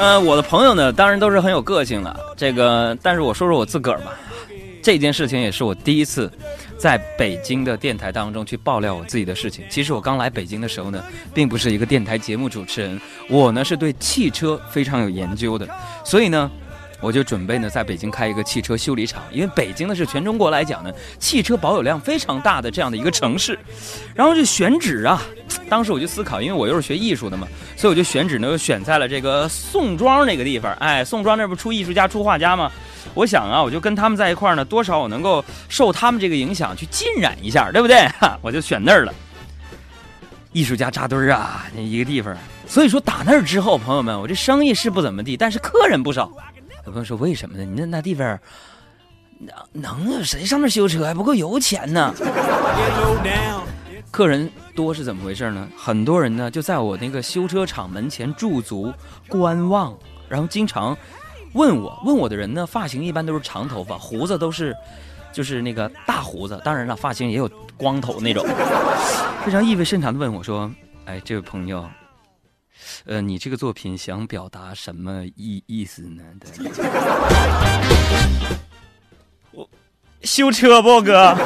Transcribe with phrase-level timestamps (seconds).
[0.00, 2.20] 呃，我的朋友呢，当然都是很有个性的。
[2.34, 4.18] 这个，但是我说说我自个儿吧。
[4.82, 6.32] 这件事情也是我第一次
[6.78, 9.62] 在北京的电台当中去爆料我自己的事情。
[9.68, 15.68] 其实我刚来北京的时候呢，并不是一个电台节目主持人，我呢是对汽车非常有研究的，
[16.02, 16.50] 所以呢。
[17.02, 23.58] 我就准备呢，在北京开一个汽车修理厂，因为北京呢是全中国来讲呢，汽车保有量非常大的这样的一个城市。
[24.14, 25.22] 然后就选址啊，
[25.68, 27.46] 当时我就思考，因为我又是学艺术的嘛，
[27.76, 30.72] 所以我就选址呢，又选在了这个宋庄那个地方。
[30.74, 32.70] 哎，宋庄那不出艺术家、出画家吗？
[33.14, 38.06] 我想啊，我就跟他们在一块儿呢，多少我能够受他们这个影响去浸染一下，对不对？
[38.20, 39.12] 哈， 我就选那儿了。
[40.52, 42.36] 艺术家扎堆儿啊，那一个地方。
[42.66, 46.30] 所以说打那儿之后，朋友们，我这生意是不怎么地，但是客人不少。
[46.86, 47.64] 有朋友说：“为什么呢？
[47.64, 48.38] 你那那地方，
[49.38, 52.14] 能能啊谁上那修车还不够油钱呢？”
[54.10, 55.68] 客人多是怎么回事呢？
[55.76, 58.92] 很多人呢就在我那个修车厂门前驻足
[59.28, 59.96] 观望，
[60.28, 60.96] 然后经常
[61.52, 64.74] 问我，问我的人呢发型一般都是长头发，胡子都是
[65.32, 68.44] 就是那个大胡子，当然了，发型也有光头那种，
[69.44, 70.70] 非常意味深长的问我说
[71.06, 71.88] ：“哎，这位朋友。”
[73.04, 76.22] 呃，你这个作品想表达什么意意思呢？
[79.52, 79.68] 我
[80.22, 81.36] 修车不哥？